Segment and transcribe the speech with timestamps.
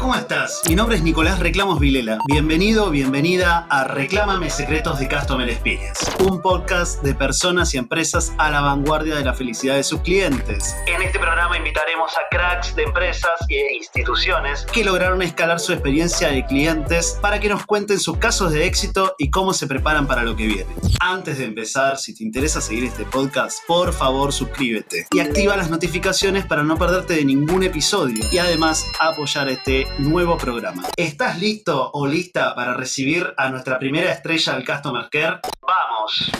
[0.00, 0.62] ¿cómo estás?
[0.66, 2.18] Mi nombre es Nicolás Reclamos Vilela.
[2.26, 8.50] Bienvenido, bienvenida a Reclámame Secretos de Customer Experience, un podcast de personas y empresas a
[8.50, 10.74] la vanguardia de la felicidad de sus clientes.
[10.86, 16.28] En este programa invitaremos a cracks de empresas e instituciones que lograron escalar su experiencia
[16.28, 20.22] de clientes para que nos cuenten sus casos de éxito y cómo se preparan para
[20.22, 20.70] lo que viene.
[21.00, 25.68] Antes de empezar, si te interesa seguir este podcast, por favor suscríbete y activa las
[25.68, 30.84] notificaciones para no perderte de ningún episodio y además apoyar este nuevo programa.
[30.96, 35.40] ¿Estás listo o lista para recibir a nuestra primera estrella del Customer Care?
[35.62, 36.30] ¡Vamos!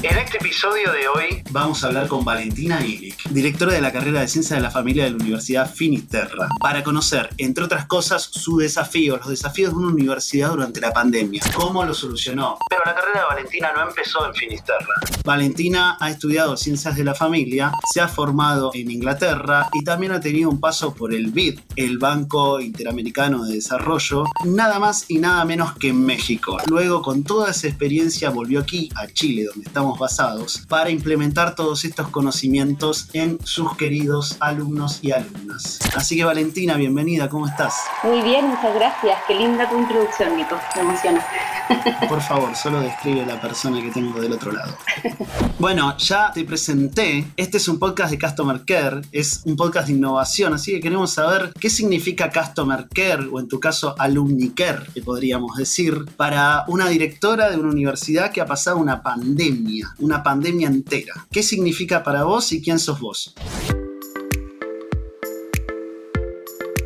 [0.00, 4.20] En este episodio de hoy vamos a hablar con Valentina Illich, directora de la carrera
[4.20, 8.58] de Ciencias de la Familia de la Universidad Finisterra, para conocer, entre otras cosas, su
[8.58, 12.58] desafío, los desafíos de una universidad durante la pandemia, cómo lo solucionó.
[12.70, 14.94] Pero la carrera de Valentina no empezó en Finisterra.
[15.24, 20.20] Valentina ha estudiado Ciencias de la Familia, se ha formado en Inglaterra y también ha
[20.20, 25.44] tenido un paso por el BID, el Banco Interamericano de Desarrollo, nada más y nada
[25.44, 26.56] menos que en México.
[26.68, 31.84] Luego, con toda esa experiencia, volvió aquí, a Chile, donde estamos basados para implementar todos
[31.84, 35.78] estos conocimientos en sus queridos alumnos y alumnas.
[35.94, 37.74] Así que Valentina, bienvenida, ¿cómo estás?
[38.02, 39.18] Muy bien, muchas gracias.
[39.28, 40.58] Qué linda tu introducción, Nico.
[40.74, 41.24] Me emociona.
[42.08, 44.76] Por favor, solo describe la persona que tengo del otro lado.
[45.58, 47.26] Bueno, ya te presenté.
[47.36, 51.10] Este es un podcast de Customer Care, es un podcast de innovación, así que queremos
[51.10, 56.64] saber qué significa Customer Care, o en tu caso, Alumni Care, que podríamos decir, para
[56.68, 61.26] una directora de una universidad que ha pasado una pandemia, una pandemia entera.
[61.30, 63.34] ¿Qué significa para vos y quién sos vos?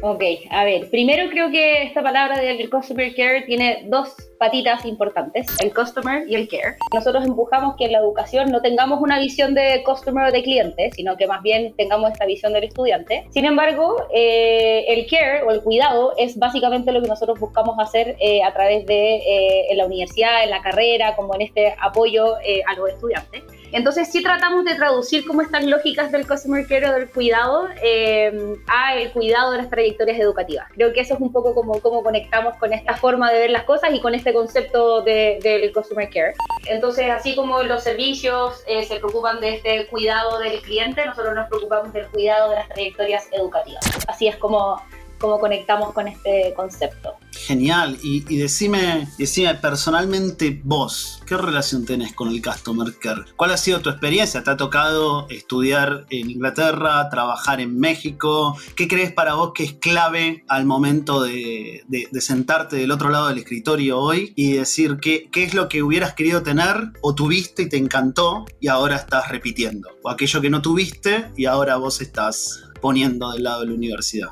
[0.04, 5.46] Ok, a ver, primero creo que esta palabra del customer care tiene dos patitas importantes,
[5.62, 6.76] el customer y el care.
[6.92, 10.90] Nosotros empujamos que en la educación no tengamos una visión de customer o de cliente,
[10.96, 13.28] sino que más bien tengamos esta visión del estudiante.
[13.30, 18.16] Sin embargo, eh, el care o el cuidado es básicamente lo que nosotros buscamos hacer
[18.18, 22.34] eh, a través de eh, en la universidad, en la carrera, como en este apoyo
[22.34, 23.44] a los estudiantes.
[23.72, 28.56] Entonces sí tratamos de traducir como estas lógicas del customer care o del cuidado eh,
[28.66, 30.68] a el cuidado de las trayectorias educativas.
[30.74, 33.64] Creo que eso es un poco como cómo conectamos con esta forma de ver las
[33.64, 36.34] cosas y con este concepto del de, customer care.
[36.66, 41.48] Entonces así como los servicios eh, se preocupan de este cuidado del cliente, nosotros nos
[41.48, 43.80] preocupamos del cuidado de las trayectorias educativas.
[44.06, 44.80] Así es como
[45.22, 47.14] cómo conectamos con este concepto.
[47.30, 47.96] Genial.
[48.02, 53.22] Y, decime, decime personalmente vos, ¿qué relación tenés con el Customer Care?
[53.36, 54.42] ¿Cuál ha sido tu experiencia?
[54.42, 58.58] ¿Te ha tocado estudiar en Inglaterra, trabajar en México?
[58.74, 61.84] ¿Qué crees para vos que es clave al momento de,
[62.20, 66.14] sentarte del otro lado del escritorio hoy y decir qué, qué es lo que hubieras
[66.14, 69.88] querido tener o tuviste y te encantó y ahora estás repitiendo?
[70.02, 74.28] O aquello que no tuviste y ahora vos estás poniendo del lado de la universidad.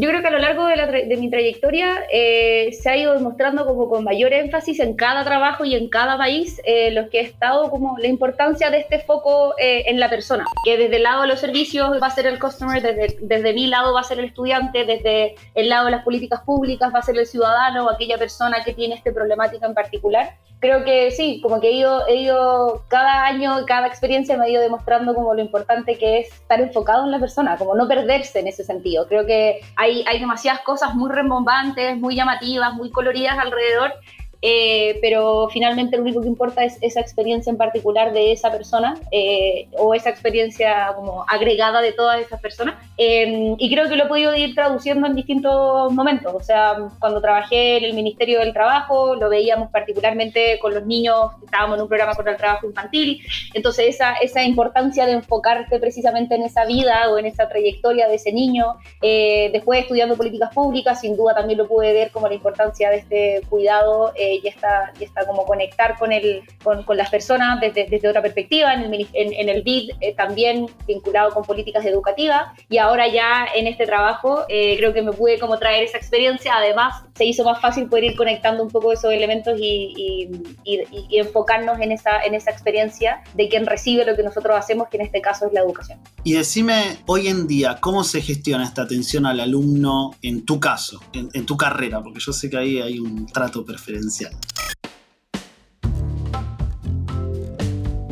[0.00, 3.88] Yo creo que a lo largo de, mi trayectoria eh, se ha ido demostrando como
[3.88, 7.68] con mayor énfasis en cada trabajo y en cada país eh, los que he estado
[7.68, 11.28] como la importancia de este foco eh, en la persona, que desde el lado de
[11.28, 14.26] los servicios va a ser el customer, desde, desde mi lado va a ser el
[14.26, 18.18] estudiante, desde el lado de las políticas públicas va a ser el ciudadano o aquella
[18.18, 22.16] persona que tiene esta problemática en particular creo que sí, como que he ido, he
[22.16, 26.60] ido cada año, cada experiencia me ha ido demostrando como lo importante que es estar
[26.60, 29.06] enfocado en la persona, como no perderse en ese sentido.
[29.06, 33.92] Creo que hay, hay demasiadas cosas muy rembombantes, muy llamativas, muy coloridas alrededor
[34.40, 38.96] eh, pero finalmente lo único que importa es esa experiencia en particular de esa persona
[39.10, 42.76] eh, o esa experiencia como agregada de todas esas personas.
[42.96, 46.32] Em, y creo que lo he podido ir traduciendo en distintos momentos.
[46.34, 51.32] O sea, cuando trabajé en el Ministerio del Trabajo, lo veíamos particularmente con los niños,
[51.44, 53.20] estábamos en un programa contra el trabajo infantil.
[53.54, 58.14] Entonces, esa, esa importancia de enfocarte precisamente en esa vida o en esa trayectoria de
[58.14, 58.76] ese niño.
[59.02, 62.96] Eh, después, estudiando políticas públicas, sin duda también lo pude ver como la importancia de
[62.98, 67.86] este cuidado y, está, y está como conectar con, el, con, con las personas desde,
[67.88, 72.78] desde, otra perspectiva, en el, en, el BID eh, también vinculado con políticas educativas y
[72.78, 77.02] ahora ya en este trabajo eh, creo que me pude como traer esa experiencia, además
[77.14, 80.30] se hizo más fácil poder ir conectando un poco esos elementos y,
[80.64, 84.88] y, y enfocarnos en esa, en esa experiencia de quien recibe lo que nosotros hacemos,
[84.88, 85.98] que en este caso es la educación.
[86.24, 91.00] Y decime hoy en día, ¿cómo se gestiona esta atención al alumno en tu caso,
[91.12, 92.02] en, en tu carrera?
[92.02, 94.30] Porque yo sé que ahí hay un trato preferencial ですよ。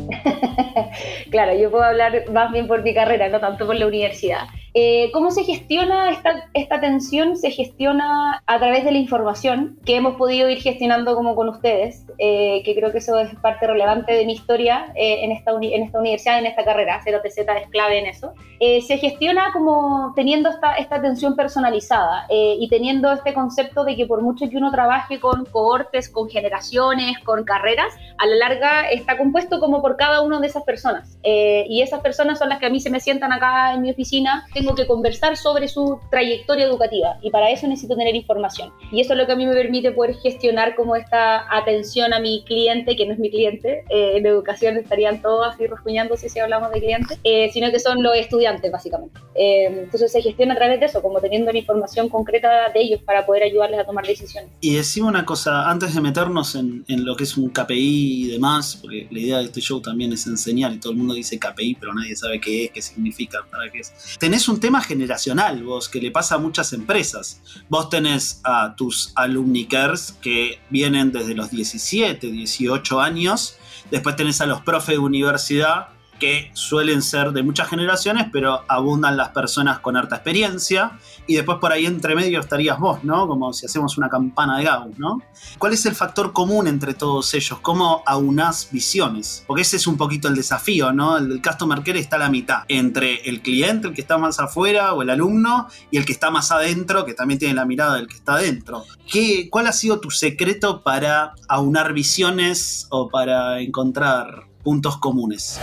[1.29, 4.47] claro, yo puedo hablar más bien por mi carrera, no tanto por la universidad.
[4.79, 7.35] Eh, ¿Cómo se gestiona esta, esta tensión?
[7.35, 12.05] Se gestiona a través de la información que hemos podido ir gestionando como con ustedes,
[12.19, 16.37] eh, que creo que eso es parte relevante de mi historia eh, en, esta universidad,
[16.37, 18.33] en esta carrera, 0TZ es clave en eso.
[18.59, 24.21] se gestiona como teniendo esta, esta atención personalizada y teniendo este concepto de que por
[24.21, 29.59] mucho que uno trabaje con cohortes, con generaciones, con carreras, a la larga está compuesto
[29.59, 30.86] como por cada una de esas personas.
[31.23, 34.45] Y esas personas son las que a mí se me sientan acá en mi oficina.
[34.53, 38.71] Tengo que conversar sobre su trayectoria educativa y para eso necesito tener información.
[38.91, 42.19] Y eso es lo que a mí me permite poder gestionar como esta atención a
[42.19, 46.39] mi cliente, que no es mi cliente, eh, en educación estarían todos así rasguñándose si
[46.39, 49.19] hablamos de clientes, eh, sino que son los estudiantes básicamente.
[49.35, 53.01] Eh, entonces se gestiona a través de eso, como teniendo la información concreta de ellos
[53.03, 54.51] para poder ayudarles a tomar decisiones.
[54.61, 58.31] Y decimos una cosa, antes de meternos en, en lo que es un KPI y
[58.31, 61.37] demás, porque la idea de este show también es enseñar y todo el mundo dice
[61.37, 63.93] KPI, pero nadie sabe qué es, qué significa, para qué es.
[64.19, 67.41] Tenés un tema generacional, vos, que le pasa a muchas empresas.
[67.69, 73.57] Vos tenés a tus alumnikers que vienen desde los 17, 18 años,
[73.91, 75.89] después tenés a los profes de universidad
[76.19, 80.97] que suelen ser de muchas generaciones, pero abundan las personas con harta experiencia,
[81.27, 83.27] y después por ahí entre medio estarías vos, ¿no?
[83.27, 85.21] Como si hacemos una campana de Gauss, ¿no?
[85.57, 87.59] ¿Cuál es el factor común entre todos ellos?
[87.61, 89.43] ¿Cómo aunás visiones?
[89.45, 91.17] Porque ese es un poquito el desafío, ¿no?
[91.17, 94.39] El del customer care está a la mitad, entre el cliente, el que está más
[94.39, 97.95] afuera, o el alumno, y el que está más adentro, que también tiene la mirada
[97.95, 98.83] del que está adentro.
[99.11, 105.59] ¿Qué, ¿Cuál ha sido tu secreto para aunar visiones o para encontrar puntos comunes?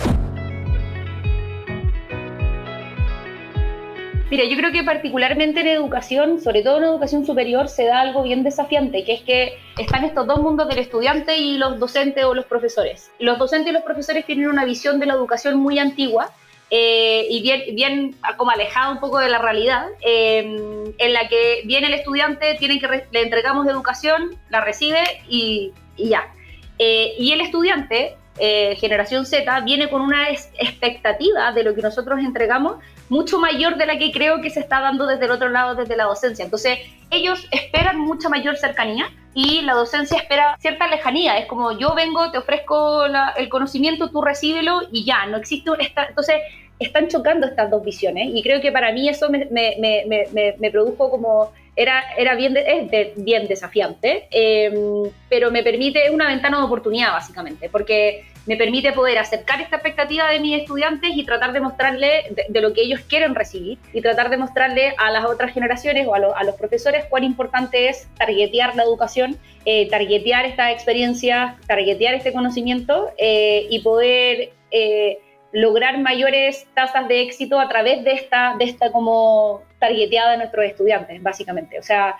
[4.31, 8.23] Mira, yo creo que particularmente en educación, sobre todo en educación superior, se da algo
[8.23, 12.33] bien desafiante, que es que están estos dos mundos del estudiante y los docentes o
[12.33, 13.11] los profesores.
[13.19, 16.31] Los docentes y los profesores tienen una visión de la educación muy antigua,
[16.71, 21.61] eh, y bien, bien como alejada un poco de la realidad, em, en la que
[21.65, 26.33] viene el estudiante, tienen que le entregamos educación, la recibe y, y ya.
[26.79, 32.19] Eh, y el estudiante, eh, generación Z, viene con una expectativa de lo que nosotros
[32.19, 32.77] entregamos
[33.09, 35.95] mucho mayor de la que creo que se está dando desde el otro lado, desde
[35.95, 36.45] la docencia.
[36.45, 36.79] Entonces,
[37.11, 41.37] ellos esperan mucha mayor cercanía y la docencia espera cierta lejanía.
[41.37, 43.05] Es como yo vengo, te ofrezco
[43.37, 46.05] el conocimiento, tú recíbelo y ya, no existe esta...
[46.05, 46.37] Entonces,
[46.77, 50.71] están chocando estas dos visiones y creo que para mí eso me, me, me, me
[50.71, 56.63] produjo como era, era bien, es bien desafiante, em, pero me permite una ventana de
[56.63, 61.59] oportunidad básicamente, porque me permite poder acercar esta expectativa de mis estudiantes y tratar de
[61.59, 66.07] mostrarle de, lo que ellos quieren recibir y tratar de mostrarle a las otras generaciones
[66.07, 72.13] o a, los profesores cuán importante es targetear la educación, eh, targetear estas experiencias, targetear
[72.13, 74.51] este conocimiento eh, y poder...
[74.71, 75.19] Eh,
[75.51, 80.65] lograr mayores tasas de éxito a través de esta, de esta como targeteada de nuestros
[80.65, 81.79] estudiantes, básicamente.
[81.79, 82.17] O sea,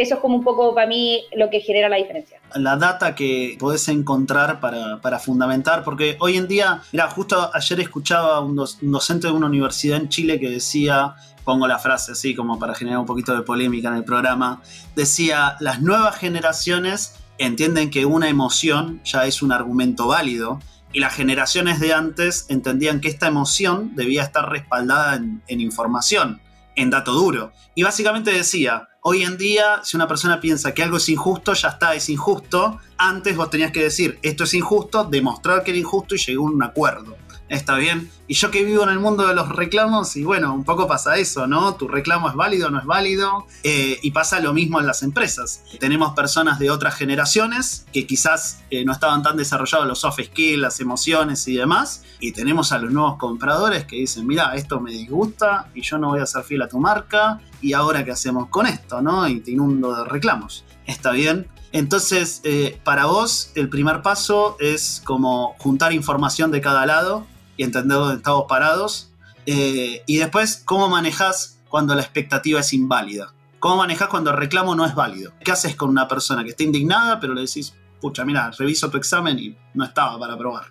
[0.00, 2.40] eso es como un poco para mí lo que genera la diferencia.
[2.54, 8.36] La data que podés encontrar para, fundamentar, porque hoy en día, mira, justo ayer escuchaba
[8.36, 11.14] a un, un, docente de una universidad en Chile que decía,
[11.44, 14.62] pongo la frase así como para generar un poquito de polémica en el programa,
[14.96, 20.60] decía, las nuevas generaciones entienden que una emoción ya es un argumento válido
[20.92, 26.40] y las generaciones de antes entendían que esta emoción debía estar respaldada en, información,
[26.76, 27.52] en dato duro.
[27.74, 31.68] Y básicamente decía, hoy en día si una persona piensa que algo es injusto, ya
[31.68, 32.80] está, es injusto.
[32.98, 36.50] Antes vos tenías que decir, esto es injusto, demostrar que era injusto y llegó a
[36.50, 37.16] un acuerdo
[37.50, 38.10] está bien.
[38.28, 41.16] Y yo que vivo en el mundo de los reclamos, y bueno, un poco pasa
[41.16, 41.74] eso, ¿no?
[41.74, 45.64] Tu reclamo es válido no es válido, eh, y pasa lo mismo en las empresas.
[45.80, 50.60] Tenemos personas de otras generaciones que quizás eh, no estaban tan desarrollados los soft skills,
[50.60, 54.92] las emociones y demás, y tenemos a los nuevos compradores que dicen, mira, esto me
[54.92, 58.48] disgusta y yo no voy a ser fiel a tu marca, y ahora qué hacemos
[58.48, 59.26] con esto, ¿no?
[59.26, 60.64] Y te inundo de reclamos.
[60.86, 61.48] ¿Está bien?
[61.72, 67.26] Entonces, eh, para vos, el primer paso es como juntar información de cada lado
[67.60, 69.10] y entender dónde estamos parados.
[69.44, 73.34] Eh, y después, cómo manejas cuando la expectativa es inválida.
[73.58, 75.34] ¿Cómo manejas cuando el reclamo no es válido?
[75.44, 78.96] ¿Qué haces con una persona que está indignada, pero le decís, pucha, mira, reviso tu
[78.96, 80.68] examen y no estaba para probar?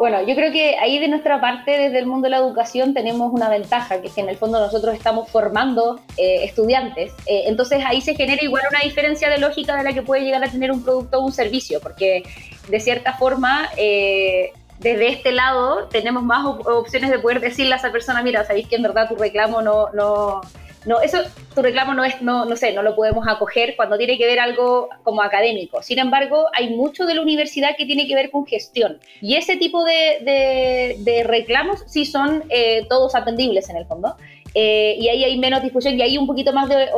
[0.00, 3.34] Bueno, yo creo que ahí de nuestra parte, desde el mundo de la educación, tenemos
[3.34, 7.12] una ventaja, que es que en el fondo nosotros estamos formando eh, estudiantes.
[7.26, 10.42] Eh, entonces ahí se genera igual una diferencia de lógica de la que puede llegar
[10.42, 12.22] a tener un producto o un servicio, porque
[12.68, 13.68] de cierta forma...
[13.76, 18.66] Eh, desde este lado tenemos más opciones de poder decirle a esa persona, mira, sabéis
[18.66, 20.40] que en verdad tu reclamo no, no,
[20.86, 21.18] no, eso,
[21.54, 24.40] tu reclamo no es, no, no sé, no lo podemos acoger cuando tiene que ver
[24.40, 25.82] algo como académico.
[25.82, 28.98] Sin embargo, hay mucho de la universidad que tiene que ver con gestión.
[29.20, 34.16] Y ese tipo de, de, reclamos sí son eh, todos atendibles en el fondo.
[34.54, 36.88] Eh, y ahí hay menos discusión y hay un poquito más de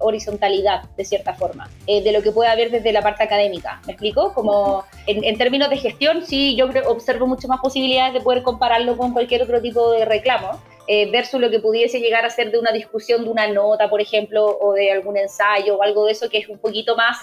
[0.00, 3.80] horizontalidad, de cierta forma, eh, de lo que puede haber desde la parte académica.
[3.86, 4.32] ¿Me explico?
[4.34, 9.12] Como en, términos de gestión, sí, yo observo mucho más posibilidades de poder compararlo con
[9.12, 10.60] cualquier otro tipo de reclamo.
[10.88, 14.44] Eh, lo que pudiese llegar a ser de una discusión de una nota, por ejemplo,
[14.46, 17.18] o de algún ensayo o algo de eso que es un poquito más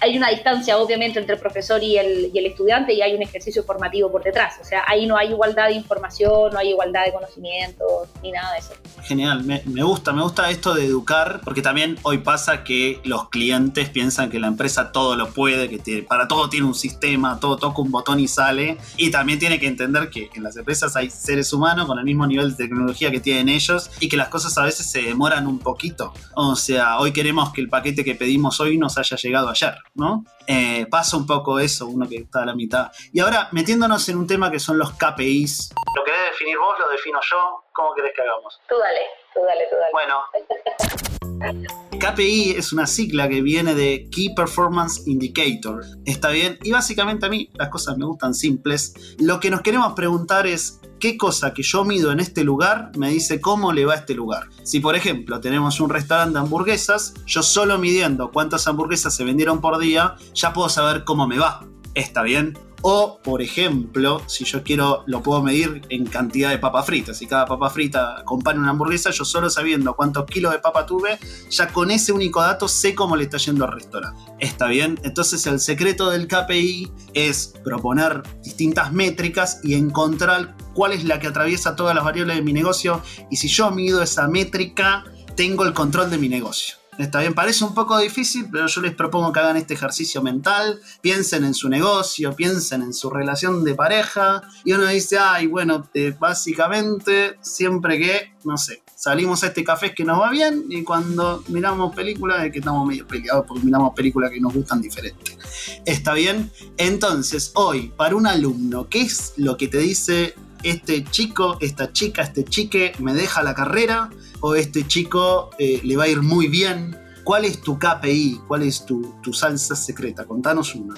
[0.00, 3.22] hay una distancia obviamente entre el profesor y el, y el, estudiante y hay un
[3.22, 4.54] ejercicio formativo por detrás.
[4.60, 8.52] O sea, ahí no hay igualdad de información, no hay igualdad de conocimientos, ni nada
[8.52, 8.72] de eso.
[9.02, 13.28] Genial, me, me, gusta, me gusta esto de educar, porque también hoy pasa que los
[13.28, 17.56] clientes piensan que la empresa todo lo puede, que para todo tiene un sistema, todo
[17.56, 18.78] toca un botón y sale.
[18.96, 22.26] Y también tiene que entender que en las empresas hay seres humanos con el mismo
[22.26, 25.58] nivel de tecnología que tienen ellos y que las cosas a veces se demoran un
[25.58, 26.12] poquito.
[26.34, 29.74] O sea, hoy queremos que el paquete que pedimos hoy nos haya llegado ayer.
[29.94, 30.24] ¿No?
[30.46, 32.90] Eh, pasa un poco eso, uno que está a la mitad.
[33.12, 35.72] Y ahora, metiéndonos en un tema que son los KPIs.
[35.96, 36.78] ¿Lo querés definir vos?
[36.78, 37.64] ¿Lo defino yo?
[37.72, 38.60] ¿Cómo querés que hagamos?
[38.68, 39.02] Tú dale,
[39.34, 39.92] tú dale, tú dale.
[39.92, 41.80] Bueno.
[42.00, 45.84] KPI es una sigla que viene de Key Performance Indicator.
[46.06, 46.58] ¿Está bien?
[46.62, 48.94] Y básicamente a mí las cosas me gustan simples.
[49.18, 53.10] Lo que nos queremos preguntar es qué cosa que yo mido en este lugar me
[53.10, 54.48] dice cómo le va a este lugar.
[54.62, 59.60] Si por ejemplo tenemos un restaurante de hamburguesas, yo solo midiendo cuántas hamburguesas se vendieron
[59.60, 61.66] por día, ya puedo saber cómo me va.
[61.94, 62.56] ¿Está bien?
[62.82, 67.18] O, por ejemplo, si yo quiero, lo puedo medir en cantidad de papas fritas.
[67.18, 71.18] Si cada papa frita acompaña una hamburguesa, yo solo sabiendo cuántos kilos de papa tuve,
[71.50, 74.22] ya con ese único dato sé cómo le está yendo al restaurante.
[74.38, 74.98] ¿Está bien?
[75.02, 81.26] Entonces el secreto del KPI es proponer distintas métricas y encontrar cuál es la que
[81.26, 83.02] atraviesa todas las variables de mi negocio.
[83.30, 85.04] Y si yo mido esa métrica,
[85.36, 86.79] tengo el control de mi negocio.
[87.00, 90.82] Está bien, parece un poco difícil, pero yo les propongo que hagan este ejercicio mental,
[91.00, 95.88] piensen en su negocio, piensen en su relación de pareja, y uno dice, ay, bueno,
[95.94, 100.84] eh, básicamente, siempre que, no sé, salimos a este café que nos va bien, y
[100.84, 105.38] cuando miramos películas es que estamos medio peleados porque miramos películas que nos gustan diferentes.
[105.86, 106.52] ¿Está bien?
[106.76, 112.22] Entonces, hoy, para un alumno, ¿qué es lo que te dice este chico, esta chica,
[112.22, 116.48] este chique me deja la carrera o este chico eh, le va a ir muy
[116.48, 116.96] bien?
[117.24, 118.40] ¿Cuál es tu KPI?
[118.48, 120.24] ¿Cuál es tu, salsa secreta?
[120.24, 120.94] Contanos una.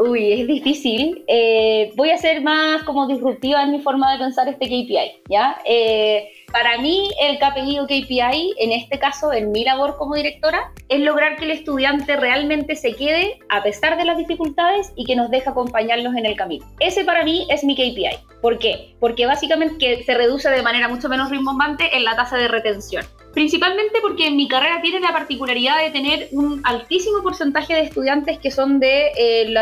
[0.00, 1.24] Uy, es difícil.
[1.28, 5.58] Eh, voy a ser más como disruptiva en mi forma de pensar este KPI, ¿ya?
[5.66, 10.72] Eh, para mí, el KPI o KPI, en este caso, en mi labor como directora,
[10.88, 15.16] es lograr que el estudiante realmente se quede a pesar de las dificultades y que
[15.16, 16.64] nos deje acompañarlos en el camino.
[16.80, 18.40] Ese para mí es mi KPI.
[18.40, 18.94] ¿Por qué?
[19.00, 23.04] Porque básicamente se reduce de manera mucho menos rimbombante en la tasa de retención.
[23.32, 28.50] Principalmente porque mi carrera tiene la particularidad de tener un altísimo porcentaje de estudiantes que
[28.50, 29.54] son de eh,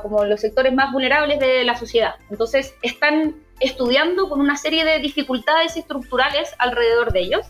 [0.00, 2.14] como los sectores más vulnerables de la sociedad.
[2.30, 7.46] Entonces, están estudiando con una serie de dificultades estructurales alrededor de ellos.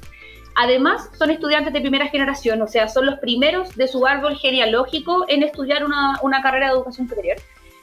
[0.57, 5.25] Además, son estudiantes de primera generación, o sea, son los primeros de su árbol genealógico
[5.29, 7.39] en estudiar una carrera de educación superior.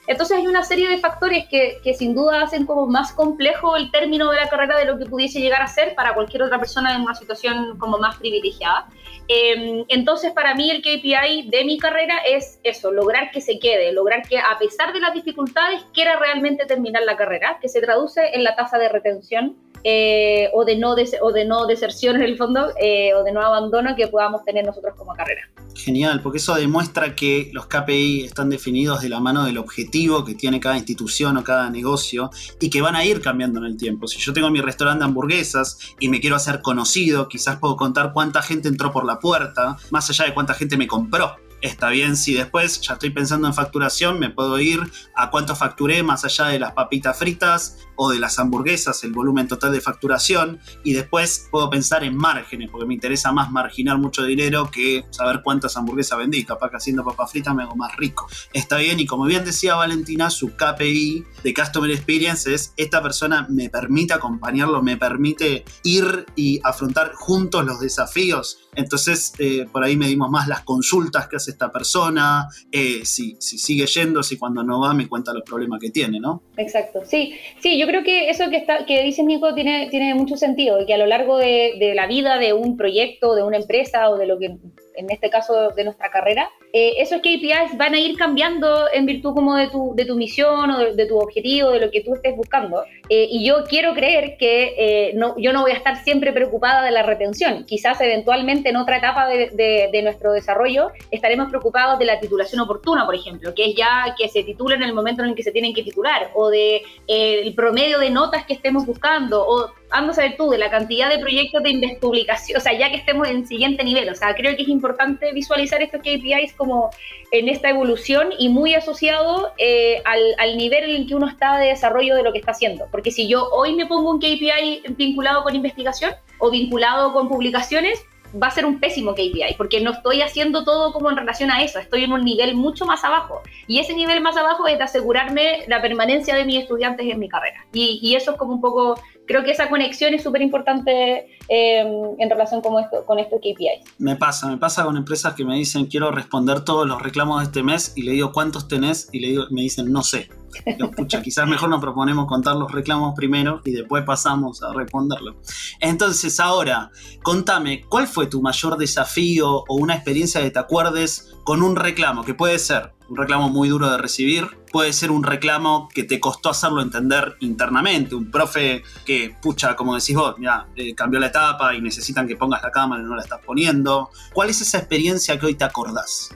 [0.09, 3.91] Entonces hay una serie de factores que, que, sin duda hacen como más complejo el
[3.91, 6.95] término de la carrera de lo que pudiese llegar a ser para cualquier otra persona
[6.95, 8.87] en una situación como más privilegiada.
[9.27, 13.93] Em, entonces para mí el KPI de mi carrera es eso, lograr que se quede,
[13.93, 18.33] lograr que a pesar de las dificultades quiera realmente terminar la carrera, que se traduce
[18.33, 22.37] en la tasa de retención eh, o, de no o de no deserción en el
[22.37, 25.41] fondo eh, o de no abandono que podamos tener nosotros como carrera.
[25.75, 30.35] Genial, porque eso demuestra que los KPI están definidos de la mano del objetivo que
[30.35, 34.07] tiene cada institución o cada negocio y que van a ir cambiando en el tiempo.
[34.07, 38.11] Si yo tengo mi restaurante de hamburguesas y me quiero hacer conocido, quizás puedo contar
[38.13, 42.15] cuánta gente entró por la puerta, más allá de cuánta gente me compró está bien
[42.15, 44.79] si después ya estoy pensando en facturación, me puedo ir
[45.15, 49.47] a cuánto facturé más allá de las papitas fritas o de las hamburguesas, el volumen
[49.47, 54.23] total de facturación, y después puedo pensar en márgenes, porque me interesa más marginar mucho
[54.23, 58.27] dinero que saber cuántas hamburguesas vendí, capaz que haciendo papas fritas me hago más rico.
[58.53, 63.45] Está bien, y como bien decía Valentina, su KPI de Customer Experience es esta persona
[63.49, 68.69] me permite acompañarlo, me permite ir y afrontar juntos los desafíos.
[68.75, 73.57] Entonces, eh, por ahí medimos más las consultas que hace esta persona, eh, si, si,
[73.57, 76.43] sigue yendo, si cuando no va me cuenta los problemas que tiene, ¿no?
[76.57, 80.37] Exacto, sí, sí, yo creo que eso que, está, que dices, Nico, tiene, tiene mucho
[80.37, 84.17] sentido, que a lo largo de la vida de un proyecto, de una empresa o
[84.17, 84.57] de lo que
[84.99, 89.33] en este caso de nuestra carrera, eh, esos KPIs van a ir cambiando en virtud
[89.33, 92.35] como de tu, de tu misión o de, tu objetivo, de lo que tú estés
[92.35, 92.83] buscando.
[93.09, 96.83] Eh, y yo quiero creer que eh, no, yo no voy a estar siempre preocupada
[96.83, 97.65] de la retención.
[97.65, 99.49] Quizás eventualmente en otra etapa de,
[99.91, 104.29] de, nuestro desarrollo estaremos preocupados de la titulación oportuna, por ejemplo, que es ya que
[104.29, 107.53] se titulen en el momento en el que se tienen que titular, o de el
[107.53, 111.19] promedio de notas que estemos buscando, o ando a saber tú, de la cantidad de
[111.19, 114.61] proyectos de publicación, o sea, ya que estemos en siguiente nivel, o sea, creo que
[114.61, 116.91] es importante visualizar estos KPIs como
[117.31, 121.69] en esta evolución y muy asociado eh, al, nivel en el que uno está de
[121.69, 125.43] desarrollo de lo que está haciendo, porque si yo hoy me pongo un KPI vinculado
[125.43, 130.21] con investigación o vinculado con publicaciones, va a ser un pésimo KPI, porque no estoy
[130.21, 133.41] haciendo todo como en relación a eso, estoy en un nivel mucho más abajo.
[133.65, 137.65] Y ese nivel más abajo es asegurarme la permanencia de mis estudiantes en mi carrera.
[137.73, 138.99] Y eso es como un poco
[139.29, 141.79] creo que esa conexión es súper importante eh,
[142.17, 143.85] en relación con, esto, con estos KPIs.
[143.99, 147.45] Me pasa, me pasa con empresas que me dicen quiero responder todos los reclamos de
[147.45, 150.29] este mes y le digo cuántos tenés y le digo, me dicen no sé.
[150.65, 155.35] Escucha, quizás mejor nos proponemos contar los reclamos primero y después pasamos a responderlo.
[155.79, 156.91] Entonces, ahora,
[157.23, 162.23] contame, ¿cuál fue tu mayor desafío o una experiencia que te acuerdes con un reclamo?
[162.23, 166.19] Que puede ser un reclamo muy duro de recibir, puede ser un reclamo que te
[166.19, 171.27] costó hacerlo entender internamente, un profe que, pucha, como decís vos, mira, eh, cambió la
[171.27, 174.11] etapa y necesitan que pongas la cámara y no la estás poniendo.
[174.33, 176.29] ¿Cuál es esa experiencia que hoy te acordás?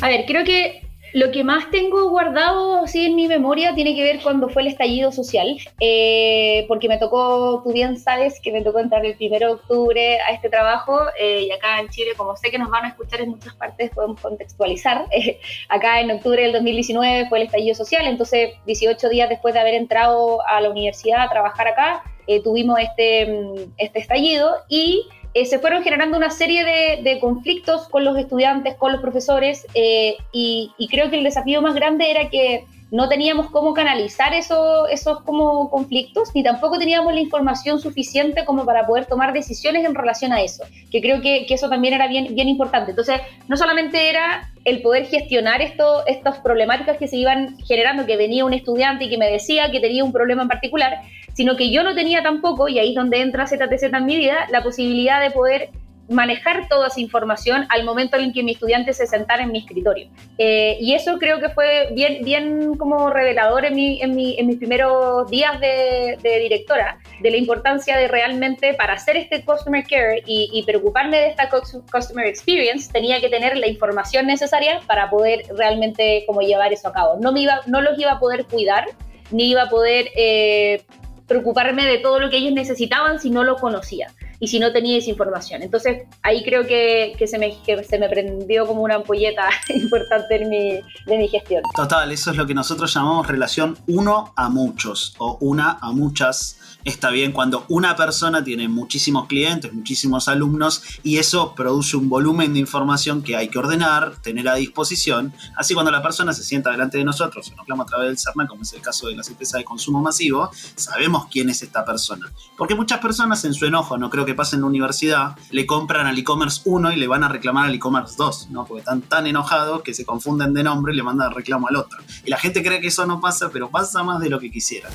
[0.00, 4.02] A ver, creo que lo que más tengo guardado así en mi memoria tiene que
[4.02, 8.62] ver cuando fue el estallido social, eh, porque me tocó, tú bien sabes que me
[8.62, 12.36] tocó entrar el 1 de octubre a este trabajo eh, y acá en Chile, como
[12.36, 15.06] sé que nos van a escuchar en muchas partes, podemos contextualizar.
[15.10, 19.60] Eh, acá en octubre del 2019 fue el estallido social, entonces 18 días después de
[19.60, 22.04] haber entrado a la universidad a trabajar acá,
[22.44, 28.04] tuvimos este, mm, este estallido y eh, se fueron generando una serie de, conflictos con
[28.04, 32.64] los estudiantes, con los profesores, eh, y, creo que el desafío más grande era que
[32.90, 38.64] no teníamos cómo canalizar eso, esos como conflictos, ni tampoco teníamos la información suficiente como
[38.64, 42.34] para poder tomar decisiones en relación a eso, que creo que, eso también era bien,
[42.34, 42.92] bien importante.
[42.92, 48.16] Entonces, no solamente era el poder gestionar esto, estas problemáticas que se iban generando, que
[48.16, 51.02] venía un estudiante y que me decía que tenía un problema en particular,
[51.38, 54.48] sino que yo no tenía tampoco, y ahí es donde entra ZTZ en mi vida,
[54.50, 55.68] la posibilidad de poder
[56.08, 60.08] manejar toda esa información al momento en que mi estudiante se sentara en mi escritorio.
[60.36, 64.48] Eh, y eso creo que fue bien, bien como revelador en, mi, en, mi, en
[64.48, 70.24] mis primeros días de, directora, de la importancia de realmente para hacer este customer care
[70.26, 75.44] y, y, preocuparme de esta customer experience, tenía que tener la información necesaria para poder
[75.56, 77.16] realmente como llevar eso a cabo.
[77.20, 78.86] No, me iba, no los iba a poder cuidar,
[79.30, 80.82] ni iba a poder eh,
[81.28, 84.98] preocuparme de todo lo que ellos necesitaban si no lo conocía y si no tenía
[84.98, 85.62] esa información.
[85.62, 90.42] Entonces ahí creo que, que se, me, que se me prendió como una ampolleta importante
[90.42, 91.62] en mi, de mi gestión.
[91.76, 96.58] Total, eso es lo que nosotros llamamos relación uno a muchos o una a muchas
[96.88, 102.52] está bien cuando una persona tiene muchísimos clientes, muchísimos alumnos y eso produce un volumen
[102.54, 105.32] de información que hay que ordenar, tener a disposición.
[105.56, 108.46] Así cuando la persona se sienta delante de nosotros, nos reclama a través del CERNA,
[108.46, 112.30] como es el caso de las empresas de consumo masivo, sabemos quién es esta persona.
[112.56, 116.06] Porque muchas personas en su enojo, no creo que pase en la universidad, le compran
[116.06, 118.64] al e-commerce 1 y le van a reclamar al e-commerce 2, ¿no?
[118.64, 121.98] Porque están tan enojados que se confunden de nombre y le mandan reclamo al otro.
[122.24, 124.88] Y la gente cree que eso no pasa, pero pasa más de lo que quisiera.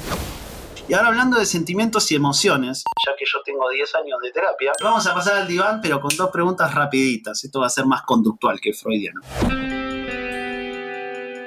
[0.85, 4.73] Y ahora hablando de sentimientos y emociones, ya que yo tengo 10 años de terapia,
[4.81, 7.41] vamos a pasar al diván, pero con dos preguntas rapiditas.
[7.41, 9.21] Esto va a ser más conductual que freudiano.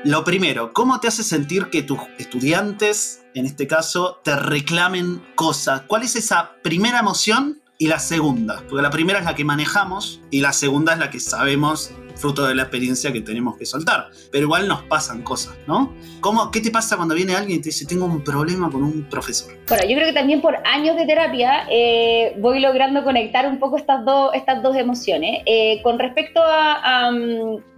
[0.04, 5.82] Lo primero, ¿cómo te hace sentir que tus estudiantes, en este caso, te reclamen cosas?
[5.82, 8.62] ¿Cuál es esa primera emoción y la segunda?
[8.68, 12.46] Porque la primera es la que manejamos y la segunda es la que sabemos fruto
[12.46, 14.08] de la experiencia que tenemos que soltar.
[14.30, 15.94] Pero igual nos pasan cosas, ¿no?
[16.20, 19.04] ¿Cómo, ¿Qué te pasa cuando viene alguien y te dice, tengo un problema con un
[19.04, 19.54] profesor?
[19.68, 23.76] Bueno, yo creo que también por años de terapia eh, voy logrando conectar un poco
[23.76, 25.42] estas dos, estas dos emociones.
[25.46, 27.10] Eh, con respecto a,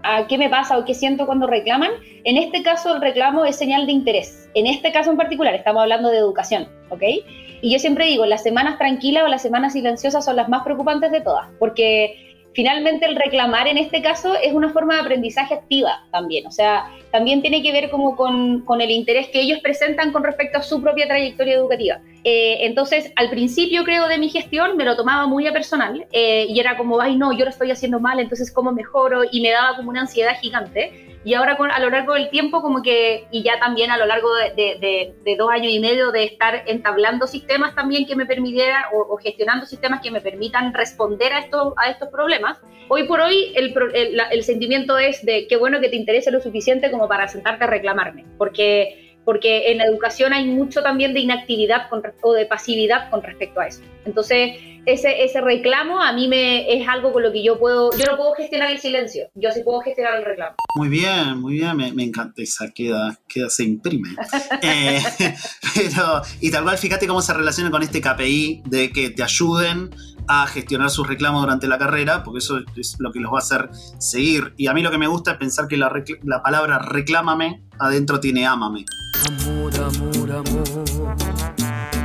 [0.03, 1.91] a, qué me pasa o qué siento cuando reclaman,
[2.25, 4.49] en este caso el reclamo es señal de interés.
[4.55, 7.03] En este caso en particular estamos hablando de educación, ¿ok?
[7.61, 11.11] Y yo siempre digo, las semanas tranquilas o las semanas silenciosas son las más preocupantes
[11.11, 12.28] de todas, porque
[12.59, 16.91] finalmente el reclamar en este caso es una forma de aprendizaje activa también, o sea,
[17.13, 20.63] también tiene que ver como con, con el interés que ellos presentan con respecto a
[20.63, 22.01] su propia trayectoria educativa.
[22.25, 26.47] Eh, entonces, al principio creo de mi gestión me lo tomaba muy a personal eh,
[26.49, 29.51] y era como, ay no, yo lo estoy haciendo mal, entonces cómo mejoro y me
[29.51, 31.05] daba como una ansiedad gigante.
[31.25, 34.07] Y ahora con, a lo largo del tiempo, como que, y ya también a lo
[34.07, 38.85] largo de, de, dos años y medio de estar entablando sistemas también que me permitieran,
[38.95, 43.53] o, gestionando sistemas que me permitan responder a, estos a estos problemas, hoy por hoy
[43.57, 47.29] el, el, el sentimiento es de qué bueno que te interese lo suficiente como para
[47.29, 51.83] sentarte a reclamarme, porque porque en la educación hay mucho también de inactividad
[52.23, 53.83] o de pasividad con respecto a eso.
[54.07, 54.53] Entonces,
[54.87, 58.17] ese, ese reclamo a mí me es algo con lo que yo puedo, yo no
[58.17, 60.57] puedo gestionar el silencio, yo sí puedo gestionar el reclamo.
[60.77, 64.11] Muy bien, muy bien, me, me encanta esa, queda, queda se imprime.
[64.61, 65.01] Eh,
[65.75, 69.91] pero, y tal cual, fíjate cómo se relaciona con este KPI de que te ayuden
[70.27, 73.41] a gestionar sus reclamos durante la carrera, porque eso es lo que los va a
[73.41, 74.53] hacer seguir.
[74.57, 75.93] Y a mí lo que me gusta es pensar que la,
[76.25, 78.85] la palabra reclámame adentro tiene ámame.
[79.27, 80.85] Amor, amor, amor.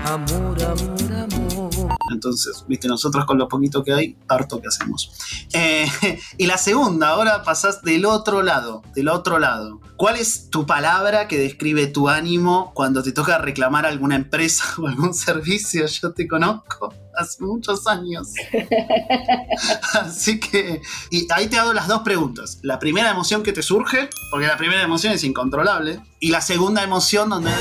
[0.05, 1.62] Amor, amor, amor.
[2.11, 5.11] Entonces, viste, nosotros con lo poquito que hay, harto que hacemos.
[5.53, 5.85] Eh,
[6.37, 9.81] y la segunda, ahora pasás del otro lado, del otro lado.
[9.95, 14.87] ¿Cuál es tu palabra que describe tu ánimo cuando te toca reclamar alguna empresa o
[14.87, 15.85] algún servicio?
[15.85, 18.29] Yo te conozco hace muchos años.
[19.93, 22.59] Así que, y ahí te hago las dos preguntas.
[22.63, 26.83] La primera emoción que te surge, porque la primera emoción es incontrolable, y la segunda
[26.83, 27.51] emoción donde...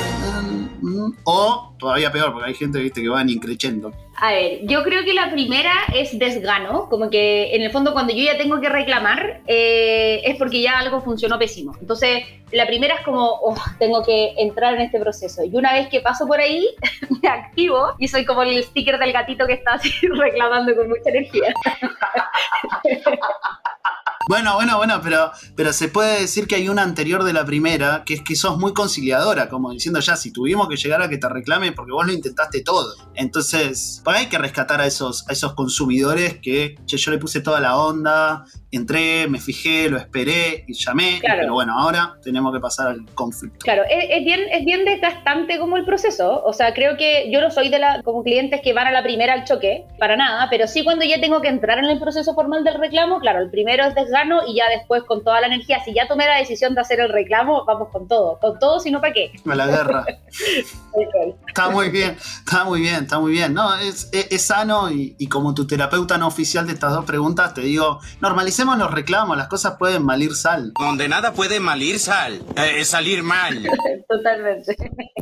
[1.24, 3.92] O todavía peor, porque hay gente ¿viste, que van increchendo.
[4.16, 8.12] A ver, yo creo que la primera es desgano, como que en el fondo cuando
[8.12, 11.74] yo ya tengo que reclamar eh, es porque ya algo funcionó pésimo.
[11.80, 15.42] Entonces, la primera es como, oh, tengo que entrar en este proceso.
[15.44, 16.68] Y una vez que paso por ahí,
[17.22, 21.10] me activo y soy como el sticker del gatito que está así reclamando con mucha
[21.10, 21.54] energía.
[24.28, 28.02] Bueno, bueno, bueno, pero, pero se puede decir que hay una anterior de la primera,
[28.06, 31.18] que es que sos muy conciliadora, como diciendo ya, si tuvimos que llegar a que
[31.18, 32.94] te reclame porque vos lo intentaste todo.
[33.14, 37.60] Entonces, pues hay que rescatar a esos, a esos consumidores que yo le puse toda
[37.60, 42.88] la onda, entré, me fijé, lo esperé y llamé, pero bueno, ahora tenemos que pasar
[42.88, 43.58] al conflicto.
[43.60, 47.50] Claro, es, bien, es bien desgastante como el proceso, o sea, creo que yo no
[47.50, 50.66] soy de la, como clientes que van a la primera al choque, para nada, pero
[50.66, 53.84] sí cuando ya tengo que entrar en el proceso formal del reclamo, claro, el primero
[53.84, 56.80] es desgano y ya después con toda la energía, si ya tomé la decisión de
[56.80, 59.32] hacer el reclamo, vamos con todo, con todo, si no, ¿para qué?
[59.50, 60.04] A la guerra.
[61.48, 65.28] está muy bien, está muy bien, está muy bien, no, es, es, sano y, y
[65.28, 69.48] como tu terapeuta no oficial de estas dos preguntas, te digo, normalicemos los reclamos, las
[69.48, 70.72] cosas pueden malir sal.
[70.78, 73.62] Donde nada puede malir sal, eh, salir mal.
[74.08, 74.76] Totalmente.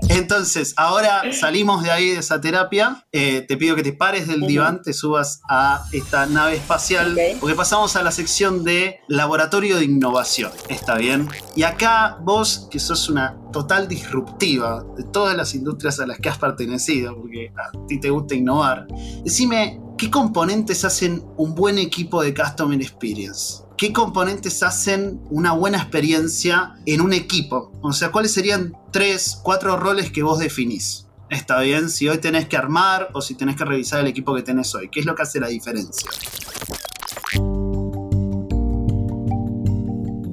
[0.08, 3.04] Entonces, ahora salimos de ahí de esa terapia.
[3.12, 7.54] Eh, te pido que te pares del diván, te subas a esta nave espacial, porque
[7.54, 10.52] pasamos a la sección de laboratorio de innovación.
[10.68, 11.28] ¿Está bien?
[11.56, 16.28] Y acá vos, que sos una total disruptiva de todas las industrias a las que
[16.28, 18.86] has pertenecido, porque a ti te gusta innovar,
[19.24, 23.64] decime ¿qué componentes hacen un buen equipo de Customer Experience?
[23.76, 27.72] ¿Qué componentes hacen una buena experiencia en un equipo?
[27.82, 31.06] O sea, ¿cuáles serían tres, cuatro roles que vos definís?
[31.28, 34.42] Está bien, si hoy tenés que armar o si tenés que revisar el equipo que
[34.42, 34.88] tenés hoy.
[34.88, 36.08] ¿Qué es lo que hace la diferencia?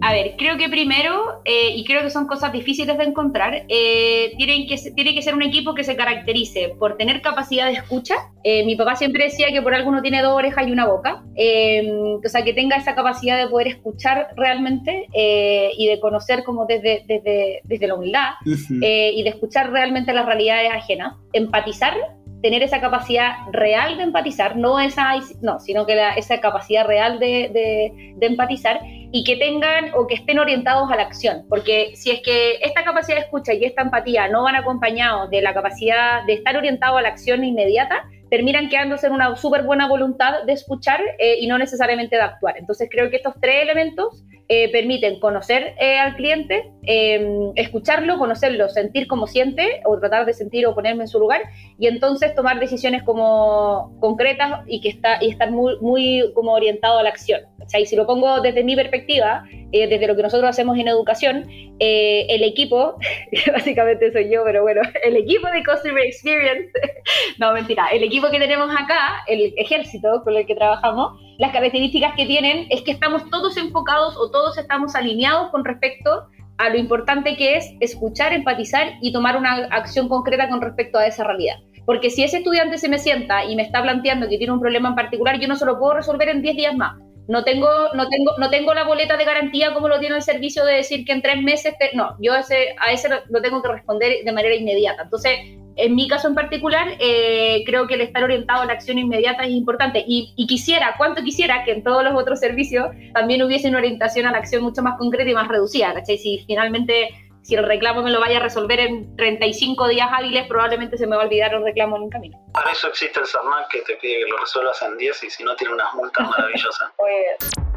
[0.07, 4.31] A ver, creo que primero, eh, y creo que son cosas difíciles de encontrar, eh,
[4.37, 8.15] tienen que, tiene que ser un equipo que se caracterice por tener capacidad de escucha.
[8.41, 11.25] Eh, mi papá siempre decía que por algo uno tiene dos orejas y una boca.
[11.35, 17.03] o sea, que tenga esa capacidad de poder escuchar realmente y de conocer como desde,
[17.05, 21.15] desde, desde la humildad y de escuchar realmente las realidades ajenas.
[21.33, 21.93] Empatizar
[22.41, 27.49] tener esa capacidad real de empatizar, no esa, no, sino que esa capacidad real de,
[27.53, 32.21] de, empatizar y que tengan o que estén orientados a la acción, porque si es
[32.21, 36.33] que esta capacidad de escucha y esta empatía no van acompañados de la capacidad de
[36.33, 40.99] estar orientado a la acción inmediata, terminan quedándose en una súper buena voluntad de escuchar
[41.19, 42.55] eh, y no necesariamente de actuar.
[42.57, 48.69] Entonces creo que estos tres elementos eh, permiten conocer eh, al cliente, em, escucharlo, conocerlo,
[48.69, 51.41] sentir cómo siente o tratar de sentir o ponerme en su lugar
[51.77, 56.99] y entonces tomar decisiones como concretas y que está y estar muy, muy como orientado
[56.99, 57.41] a la acción.
[57.59, 60.87] O sea, y si lo pongo desde mi perspectiva, desde lo que nosotros hacemos en
[60.87, 61.45] educación,
[61.79, 62.95] el equipo,
[63.51, 66.71] básicamente soy yo, pero bueno, el equipo de Customer Experience,
[67.37, 72.13] no mentira, el equipo que tenemos acá, el ejército con el que trabajamos, las características
[72.15, 76.77] que tienen es que estamos todos enfocados o todos estamos alineados con respecto a lo
[76.77, 81.57] importante que es escuchar, empatizar y tomar una acción concreta con respecto a esa realidad.
[81.85, 84.89] Porque si ese estudiante se me sienta y me está planteando que tiene un problema
[84.89, 86.97] en particular, yo no se lo puedo resolver en 10 días más.
[87.27, 90.65] No tengo, no, tengo, no tengo la boleta de garantía como lo tiene el servicio
[90.65, 94.23] de decir que en tres meses, no, yo ese, a ese lo tengo que responder
[94.23, 95.03] de manera inmediata.
[95.03, 95.39] Entonces,
[95.77, 99.43] en mi caso en particular, eh, creo que el estar orientado a la acción inmediata
[99.43, 100.03] es importante.
[100.05, 104.31] Y, quisiera, cuánto quisiera que en todos los otros servicios también hubiese una orientación a
[104.31, 105.93] la acción mucho más concreta y más reducida.
[105.93, 106.17] ¿cachai?
[106.17, 107.09] Si finalmente,
[107.43, 111.15] si el reclamo me lo vaya a resolver en 35 días hábiles, probablemente se me
[111.15, 112.39] va a olvidar el reclamo en un camino.
[112.53, 115.43] Para eso existe el CERNAC que te pide que lo resuelvas en 10 y si
[115.43, 116.89] no tiene unas multas maravillosas.
[116.97, 117.67] pues...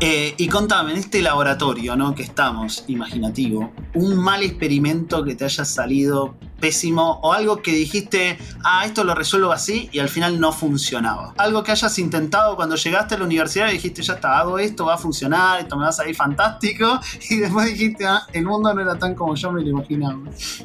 [0.00, 2.14] Eh, y contame, en este laboratorio ¿no?
[2.14, 8.38] que estamos, imaginativo, un mal experimento que te haya salido pésimo o algo que dijiste,
[8.64, 11.34] ah, esto lo resuelvo así y al final no funcionaba.
[11.36, 14.86] Algo que hayas intentado cuando llegaste a la universidad y dijiste, ya está, hago esto,
[14.86, 18.72] va a funcionar, esto me va a salir fantástico y después dijiste, ah, el mundo
[18.72, 20.18] no era tan como yo me lo imaginaba.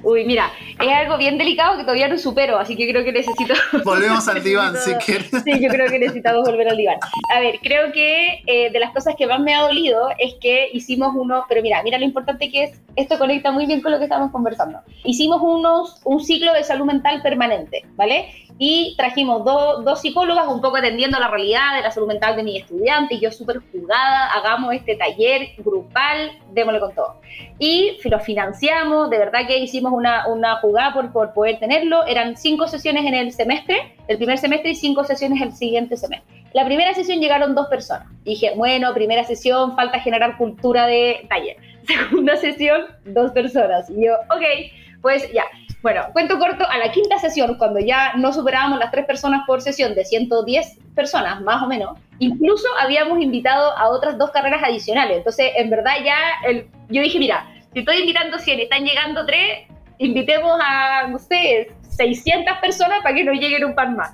[0.04, 3.54] Uy, mira, es algo bien delicado que todavía no supero, así que creo que necesito...
[3.84, 5.30] Volvemos al diván, si quieres.
[5.43, 6.97] Sí, yo creo que necesitamos volver al diván.
[7.34, 10.69] A ver, creo que eh, de las cosas que más me ha dolido es que
[10.73, 13.97] hicimos uno, pero mira, mira lo importante que es, esto conecta muy bien con lo
[13.97, 14.80] que estamos conversando.
[15.04, 18.29] Hicimos uno un ciclo de salud mental permanente, ¿vale?
[18.57, 22.61] Y trajimos dos psicólogas un poco atendiendo la realidad de la salud mental de mis
[22.61, 27.21] estudiantes, y yo súper jugada, hagamos este taller grupal, démosle con todo.
[27.57, 32.37] Y lo financiamos, de verdad que hicimos una, una jugada por, por poder tenerlo, eran
[32.37, 36.41] cinco sesiones en el semestre, el primer semestre y cinco sesiones el siguiente semestre.
[36.53, 38.07] La primera sesión llegaron dos personas.
[38.23, 41.55] Dije, bueno, primera sesión, falta generar cultura de taller.
[41.87, 43.89] Segunda sesión, dos personas.
[43.89, 44.43] Y yo, ok,
[45.01, 45.45] pues ya.
[45.81, 49.61] Bueno, cuento corto, a la quinta sesión, cuando ya no superábamos las tres personas por
[49.61, 55.17] sesión de 110 personas, más o menos, incluso habíamos invitado a otras dos carreras adicionales.
[55.17, 56.17] Entonces, en verdad ya,
[56.47, 59.67] el, yo dije, mira, si estoy invitando 100 y están llegando tres,
[59.97, 64.11] invitemos a, no sé, 600 personas para que nos lleguen un par más.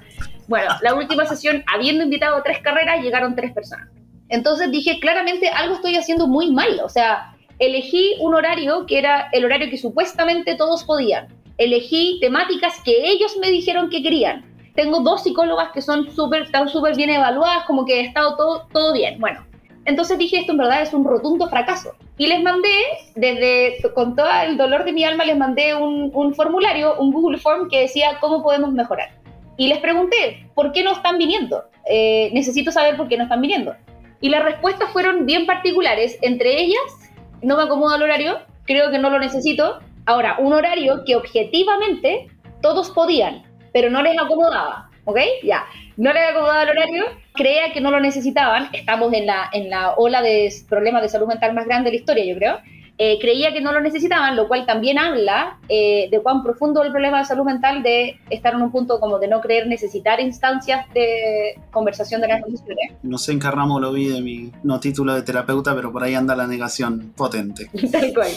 [0.48, 3.90] Bueno, la última sesión, habiendo invitado tres carreras, llegaron tres personas.
[4.30, 6.80] Entonces dije, claramente algo estoy haciendo muy mal.
[6.84, 11.28] O sea, elegí un horario que era el horario que supuestamente todos podían
[11.58, 14.46] elegí temáticas que ellos me dijeron que querían.
[14.76, 18.68] Tengo dos psicólogas que son súper, están súper bien evaluadas, como que he estado todo,
[18.72, 19.20] todo bien.
[19.20, 19.44] Bueno,
[19.86, 21.94] entonces dije, esto en verdad es un rotundo fracaso.
[22.18, 22.70] Y les mandé,
[23.16, 27.38] desde, con todo el dolor de mi alma, les mandé un, un formulario, un Google
[27.38, 29.10] Form que decía cómo podemos mejorar.
[29.58, 31.64] Y les pregunté, ¿por qué no están viniendo?
[31.90, 33.76] Eh, necesito saber por qué no están viniendo.
[34.22, 36.20] Y las respuestas fueron bien particulares.
[36.22, 41.04] Entre ellas, no me acomoda el horario, creo que no lo necesito, Ahora, un horario
[41.06, 42.28] que objetivamente
[42.62, 43.44] todos podían,
[43.74, 45.20] pero no les acomodaba, ¿ok?
[45.44, 45.66] Ya,
[45.98, 49.96] no les acomodaba el horario, creía que no lo necesitaban, estamos en la, en la
[49.96, 52.60] ola de problemas de salud mental más grande de la historia, yo creo,
[52.98, 56.92] eh, creía que no lo necesitaban, lo cual también habla eh, de cuán profundo el
[56.92, 60.92] problema de salud mental de estar en un punto como de no creer necesitar instancias
[60.94, 62.92] de conversación de las emociones.
[63.04, 66.04] No sé en qué ramo lo vi de mi no título de terapeuta, pero por
[66.04, 67.70] ahí anda la negación potente.
[67.92, 68.32] tal cual,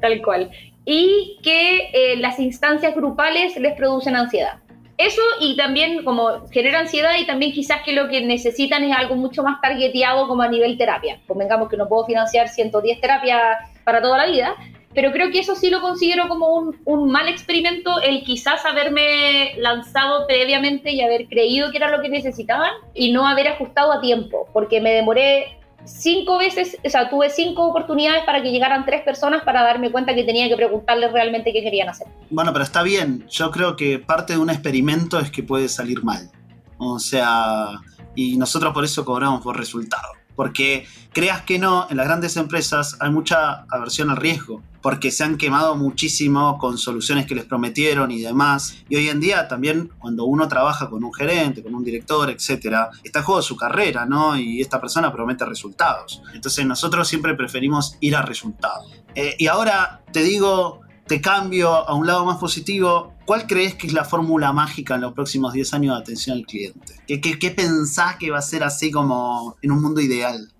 [0.00, 0.50] tal cual
[0.84, 4.58] y que eh, las instancias grupales les producen ansiedad.
[4.98, 9.16] Eso y también como genera ansiedad y también quizás que lo que necesitan es algo
[9.16, 11.20] mucho más targeteado como a nivel terapia.
[11.26, 14.54] Convengamos que no puedo financiar 110 terapias para toda la vida,
[14.94, 20.26] pero creo que eso sí lo considero como un, mal experimento, el quizás haberme lanzado
[20.26, 24.48] previamente y haber creído que era lo que necesitaban y no haber ajustado a tiempo,
[24.52, 29.42] porque me demoré cinco veces, o sea, tuve cinco oportunidades para que llegaran tres personas
[29.42, 32.06] para darme cuenta que tenía que preguntarles realmente qué querían hacer.
[32.30, 33.26] Bueno, pero está bien.
[33.28, 36.30] Yo creo que parte de un experimento es que puede salir mal.
[36.78, 37.80] O sea,
[38.14, 40.21] y nosotros por eso cobramos por resultado.
[40.42, 45.22] Porque creas que no, en las grandes empresas hay mucha aversión al riesgo porque se
[45.22, 48.78] han quemado muchísimo con soluciones que les prometieron y demás.
[48.88, 52.90] Y hoy en día también cuando uno trabaja con un gerente, con un director, etcétera,
[53.04, 54.36] está en juego su carrera, ¿no?
[54.36, 56.20] Y esta persona promete resultados.
[56.34, 58.90] Entonces nosotros siempre preferimos ir a resultados.
[59.14, 60.80] Eh, y ahora te digo,
[61.12, 63.12] te cambio a un lado más positivo.
[63.26, 66.46] ¿Cuál crees que es la fórmula mágica en los próximos 10 años de atención al
[66.46, 66.94] cliente?
[67.06, 70.50] ¿Qué, qué, qué pensás que va a ser así como en un mundo ideal?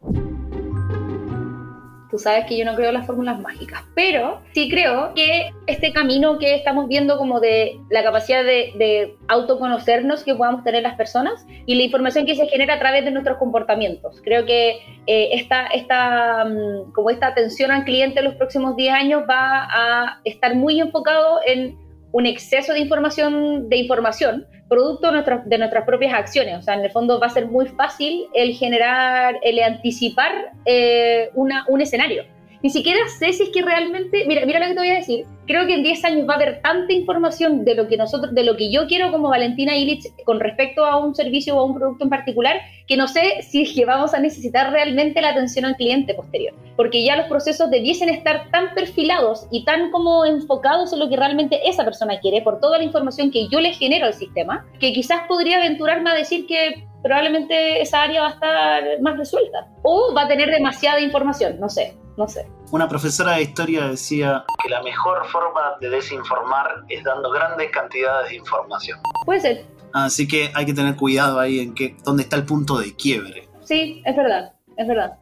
[2.12, 5.94] Tú sabes que yo no creo en las fórmulas mágicas, pero sí creo que este
[5.94, 11.46] camino que estamos viendo como de la capacidad de, autoconocernos que podamos tener las personas
[11.64, 14.20] y la información que se genera a través de nuestros comportamientos.
[14.22, 14.72] Creo que
[15.06, 19.68] eh, esta, esta, mm, como esta atención al cliente en los próximos 10 años va
[19.72, 21.78] a estar muy enfocado en
[22.12, 26.58] un exceso de información, de información producto de, nuestras propias acciones.
[26.58, 31.30] O sea, en el fondo va a ser muy fácil el generar, el anticipar eh,
[31.34, 32.24] una, un escenario.
[32.62, 35.26] Ni siquiera sé si es que realmente, mira, mira lo que te voy a decir,
[35.46, 38.44] creo que en 10 años va a haber tanta información de lo que nosotros, de
[38.44, 41.74] lo que yo quiero como Valentina Illich con respecto a un servicio o a un
[41.74, 45.64] producto en particular, que no sé si es que vamos a necesitar realmente la atención
[45.64, 50.92] al cliente posterior, porque ya los procesos debiesen estar tan perfilados y tan como enfocados
[50.92, 54.06] en lo que realmente esa persona quiere por toda la información que yo le genero
[54.06, 59.00] al sistema, que quizás podría aventurarme a decir que probablemente esa área va a estar
[59.00, 59.66] más resuelta.
[59.82, 62.46] O va a tener demasiada información, no sé, no sé.
[62.70, 68.30] Una profesora de historia decía que la mejor forma de desinformar es dando grandes cantidades
[68.30, 68.98] de información.
[69.24, 69.66] Puede ser.
[69.92, 73.48] Así que hay que tener cuidado ahí en que, dónde está el punto de quiebre.
[73.64, 75.18] Sí, es verdad, es verdad.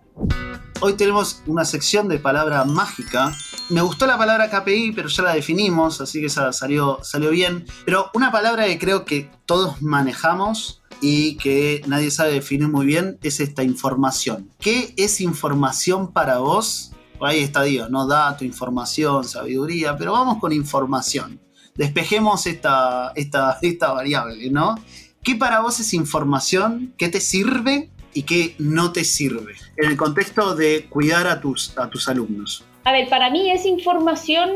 [0.81, 3.33] Hoy tenemos una sección de palabra mágica.
[3.69, 7.67] Me gustó la palabra KPI, pero ya la definimos, así que esa salió, salió bien.
[7.85, 13.19] Pero una palabra que creo que todos manejamos y que nadie sabe definir muy bien
[13.23, 14.51] es esta información.
[14.59, 16.93] ¿Qué es información para vos?
[17.21, 18.07] Ahí está Dios, ¿no?
[18.07, 21.41] Dato, información, sabiduría, pero vamos con información.
[21.75, 24.77] Despejemos esta, esta, esta variable, ¿no?
[25.23, 26.95] ¿Qué para vos es información?
[26.97, 29.55] ¿Qué te sirve y qué no te sirve?
[29.77, 32.65] En el contexto de cuidar a tus, a tus alumnos.
[32.85, 34.51] A ver, para mí es información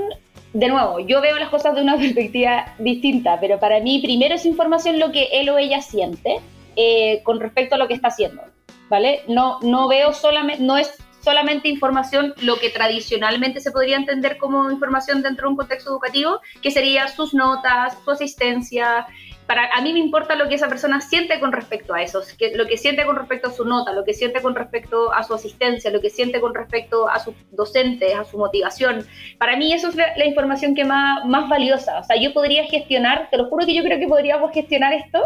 [0.54, 4.46] de nuevo, yo veo las cosas de una perspectiva distinta, pero para mí primero es
[4.46, 6.40] información lo que él o ella siente
[6.76, 8.42] eh, con respecto a lo que está haciendo,
[8.88, 9.22] ¿vale?
[9.28, 14.70] No, no veo solamente, no es solamente información lo que tradicionalmente se podría entender como
[14.70, 19.06] información dentro de un contexto educativo, que sería sus notas, su asistencia,
[19.46, 22.22] para, a mí me importa lo que esa persona siente con respecto a eso,
[22.54, 25.34] lo que siente con respecto a su nota, lo que siente con respecto a su
[25.34, 29.06] asistencia, lo que siente con respecto a sus docentes, a su motivación.
[29.38, 31.98] Para mí eso es la, la información que más, más valiosa.
[31.98, 35.20] O sea, yo podría gestionar, te lo juro que yo creo que podríamos gestionar esto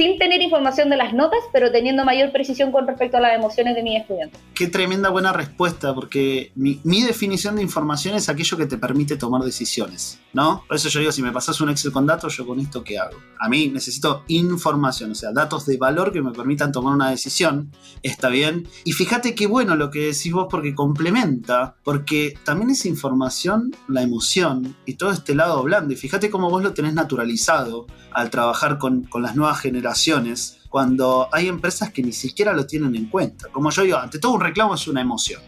[0.00, 3.74] sin tener información de las notas, pero teniendo mayor precisión con respecto a las emociones
[3.74, 4.40] de mis estudiantes.
[4.54, 9.42] Qué tremenda buena respuesta, porque mi, definición de información es aquello que te permite tomar
[9.42, 10.64] decisiones, ¿no?
[10.66, 12.98] Por eso yo digo, si me pasas un Excel con datos, yo con esto qué
[12.98, 13.18] hago.
[13.38, 17.70] A mí necesito información, o sea, datos de valor que me permitan tomar una decisión,
[18.02, 18.66] está bien.
[18.84, 24.00] Y fíjate qué bueno lo que decís vos, porque complementa, porque también es información, la
[24.00, 25.92] emoción y todo este lado blando.
[25.92, 29.89] Y fíjate cómo vos lo tenés naturalizado al trabajar con, con las nuevas generaciones
[30.68, 33.48] cuando hay empresas que ni siquiera lo tienen en cuenta.
[33.50, 35.42] Como yo digo, ante todo un reclamo es una emoción.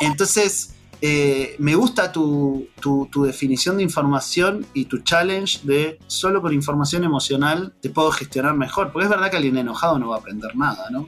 [0.00, 2.68] Entonces, eh, me gusta tu,
[3.24, 8.92] definición de información y tu challenge de solo con información emocional te puedo gestionar mejor,
[8.92, 11.06] porque es verdad que alguien enojado no va a aprender nada, ¿no?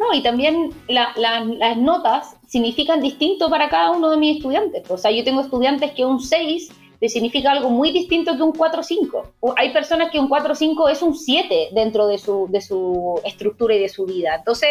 [0.00, 4.82] No, y también las notas significan distinto para cada uno de mis estudiantes.
[4.90, 6.68] O sea, yo tengo estudiantes que un 6
[7.00, 9.54] le significa algo muy distinto que un 4-5.
[9.56, 13.80] Hay personas que un 4-5 es un 7 dentro de su, de su estructura y
[13.80, 14.36] de su vida.
[14.36, 14.70] Entonces,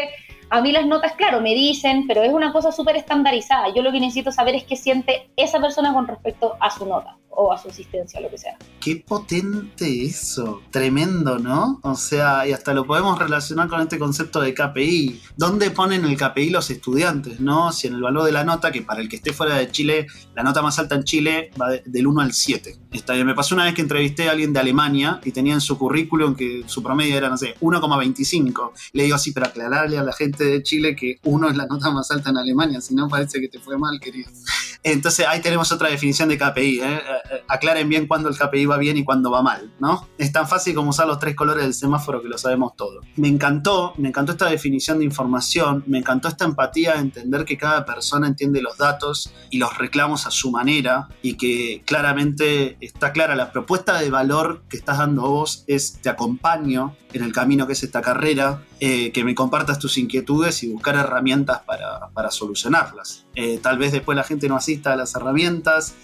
[0.49, 3.73] a mí las notas, claro, me dicen, pero es una cosa súper estandarizada.
[3.73, 7.17] Yo lo que necesito saber es qué siente esa persona con respecto a su nota
[7.29, 8.57] o a su asistencia, lo que sea.
[8.81, 11.79] Qué potente eso, tremendo, ¿no?
[11.83, 15.21] O sea, y hasta lo podemos relacionar con este concepto de KPI.
[15.37, 17.71] ¿Dónde ponen el KPI los estudiantes, no?
[17.71, 20.07] Si en el valor de la nota, que para el que esté fuera de Chile,
[20.35, 22.75] la nota más alta en Chile va del 1 al 7.
[22.91, 23.25] Está bien.
[23.25, 26.35] Me pasó una vez que entrevisté a alguien de Alemania y tenía en su currículum
[26.35, 28.71] que su promedio era, no sé, 1,25.
[28.93, 31.91] Le digo así, para aclararle a la gente de Chile que 1 es la nota
[31.91, 34.29] más alta en Alemania, si no parece que te fue mal, querido.
[34.83, 36.79] Entonces ahí tenemos otra definición de KPI.
[36.79, 36.83] ¿eh?
[36.83, 40.07] Eh, aclaren bien cuándo el KPI va bien y cuándo va mal, ¿no?
[40.17, 43.01] Es tan fácil como usar los tres colores del semáforo que lo sabemos todo.
[43.17, 47.57] Me encantó, me encantó esta definición de información, me encantó esta empatía de entender que
[47.57, 53.11] cada persona entiende los datos y los reclamos a su manera y que claramente está
[53.11, 57.67] clara la propuesta de valor que estás dando vos es te acompaño en el camino
[57.67, 63.25] que es esta carrera, eh, que me compartas tus inquietudes y buscar herramientas para, solucionarlas.
[63.63, 65.95] tal vez después la gente no asista a las herramientas,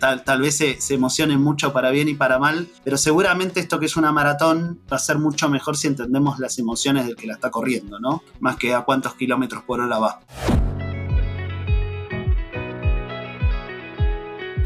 [0.00, 3.78] tal, tal vez se, se emocionen mucho para bien y para mal, pero seguramente esto
[3.78, 7.26] que es una maratón va a ser mucho mejor si entendemos las emociones del que
[7.26, 8.22] la está corriendo, ¿no?
[8.40, 10.20] Más que a cuántos kilómetros por hora va.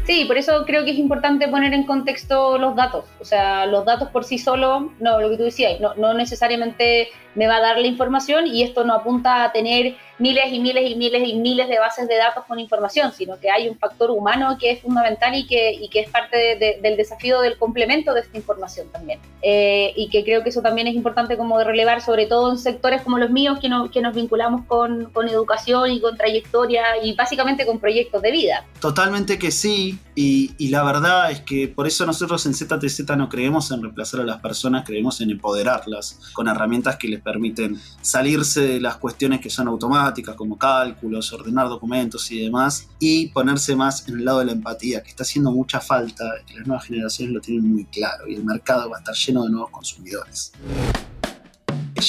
[0.03, 3.05] Sí, por eso creo que es importante poner en contexto los datos.
[3.19, 7.09] O sea, los datos por sí solos, no, lo que tú decías, no, no necesariamente
[7.35, 10.89] me va a dar la información y esto no apunta a tener miles y miles
[10.89, 14.11] y miles y miles de bases de datos con información, sino que hay un factor
[14.11, 18.21] humano que es fundamental y que, y que es parte del desafío del complemento de
[18.21, 19.19] esta información también.
[19.41, 22.59] Eh, y que creo que eso también es importante como de relevar, sobre todo en
[22.59, 26.83] sectores como los míos, que, no, que nos vinculamos con, con educación y con trayectoria
[27.03, 28.65] y básicamente con proyectos de vida.
[28.79, 33.29] Totalmente que sí Y, y, la verdad es que por eso nosotros en ZTZ no
[33.29, 38.61] creemos en reemplazar a las personas, creemos en empoderarlas con herramientas que les permiten salirse
[38.61, 44.07] de las cuestiones que son automáticas, como cálculos, ordenar documentos y demás, y ponerse más
[44.07, 47.33] en el lado de la empatía, que está haciendo mucha falta, que las nuevas generaciones
[47.33, 50.53] lo tienen muy claro, y el mercado va a estar lleno de nuevos consumidores.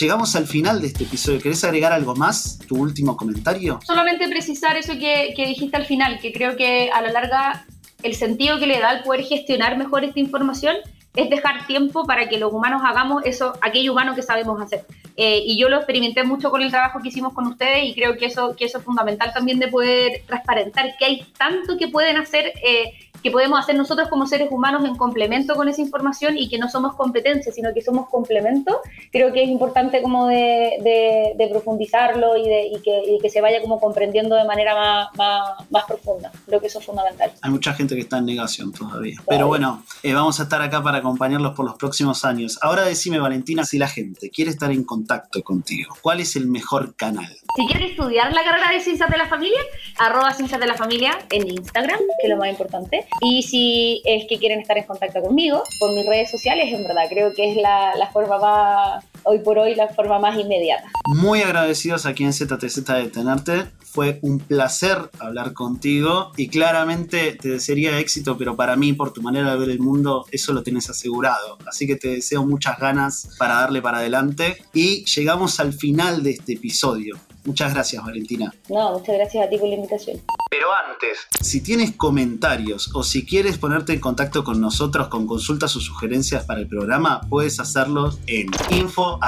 [0.01, 1.39] Llegamos al final de este episodio.
[1.41, 2.59] ¿Querés agregar algo más?
[2.67, 3.79] ¿Tu último comentario?
[3.85, 7.67] Solamente precisar eso que, que dijiste al final, que creo que a la larga
[8.03, 10.77] el sentido que le da el poder gestionar mejor esta información
[11.15, 14.87] es dejar tiempo para que los humanos hagamos eso, aquello humano que sabemos hacer.
[15.17, 18.17] Eh, y yo lo experimenté mucho con el trabajo que hicimos con ustedes y creo
[18.17, 22.17] que eso, que eso es fundamental también de poder transparentar que hay tanto que pueden
[22.17, 26.49] hacer eh, que podemos hacer nosotros como seres humanos en complemento con esa información y
[26.49, 31.49] que no somos competencias, sino que somos complemento, creo que es importante como de, de,
[31.49, 35.71] profundizarlo y, de, y, que, y, que, se vaya como comprendiendo de manera más, más,
[35.71, 36.33] más, profunda.
[36.47, 37.33] Creo que eso es fundamental.
[37.43, 39.17] Hay mucha gente que está en negación todavía.
[39.29, 42.59] Pero bueno, eh, vamos a estar acá para acompañarlos por los próximos años.
[42.63, 46.95] Ahora decime, Valentina, si la gente quiere estar en contacto contigo, ¿cuál es el mejor
[46.97, 47.37] canal?
[47.55, 49.59] Si quieres estudiar la carrera de Ciencias de la Familia,
[49.99, 53.07] arroba Ciencias de la Familia en Instagram, que es lo más importante.
[53.21, 57.03] Y si es que quieren estar en contacto conmigo, por mis redes sociales, en verdad,
[57.11, 60.89] creo que es la, la forma más, hoy por hoy, la forma más inmediata.
[61.15, 63.65] Muy agradecidos aquí en ZTZ de tenerte.
[63.81, 69.21] Fue un placer hablar contigo y claramente te desearía éxito, pero para mí, por tu
[69.21, 71.59] manera de ver el mundo, eso lo tienes asegurado.
[71.67, 74.57] Así que te deseo muchas ganas para darle para adelante.
[74.73, 77.19] Y llegamos al final de este episodio.
[77.45, 78.55] Muchas gracias, Valentina.
[78.69, 80.21] No, muchas gracias a ti por la invitación.
[80.51, 85.75] Pero antes, si tienes comentarios o si quieres ponerte en contacto con nosotros con consultas
[85.77, 89.23] o sugerencias para el programa, puedes hacerlos en info.ztz.ai.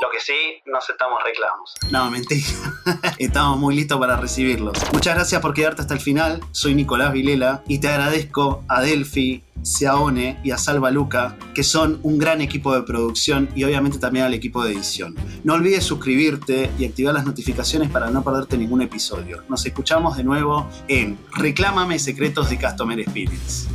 [0.00, 1.74] Lo que sí, no aceptamos reclamos.
[1.90, 2.46] No, mentira.
[3.18, 4.78] Estamos muy listos para recibirlos.
[4.92, 6.40] Muchas gracias por quedarte hasta el final.
[6.52, 12.00] Soy Nicolás Vilela y te agradezco a Delphi, Seaone y a Salva Luca, que son
[12.02, 15.14] un gran equipo de producción y obviamente también al equipo de edición.
[15.44, 19.42] No olvides suscribirte y activar las notificaciones para no perderte ningún episodio.
[19.48, 23.68] Nos escuchamos de nuevo en Reclámame Secretos de Customer Experience.